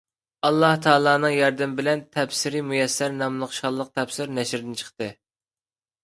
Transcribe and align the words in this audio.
ئاللاھ 0.47 0.77
تائالانىڭ 0.83 1.33
ياردىمى 1.39 1.75
بىلەن 1.79 1.99
«تەپسىرى 2.15 2.61
مۇيەسسەر» 2.69 3.13
ناملىق 3.17 3.53
شانلىق 3.57 3.91
تەپسىر 3.99 4.33
نەشردىن 4.39 4.79
چىقتى. 4.81 5.11